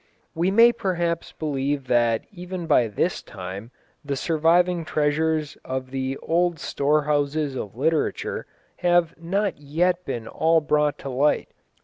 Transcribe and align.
We 0.33 0.49
may 0.49 0.71
perhaps 0.73 1.31
believe 1.31 1.85
that 1.85 2.25
even 2.31 2.65
by 2.65 2.87
this 2.87 3.21
time 3.21 3.69
the 4.03 4.15
surviving 4.15 4.83
treasures 4.83 5.59
of 5.63 5.91
the 5.91 6.17
old 6.23 6.57
storehouses 6.57 7.55
of 7.55 7.77
literature 7.77 8.47
have 8.77 9.13
not 9.21 9.59
yet 9.59 10.03
been 10.03 10.27
all 10.27 10.59
brought 10.59 10.97
to 11.05 11.09
light. 11.09 11.49